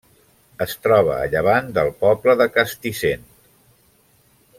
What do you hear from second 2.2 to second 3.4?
de Castissent.